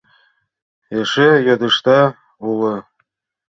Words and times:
—Эше 0.99 1.29
йодышда 1.47 2.01
уло? 2.49 2.75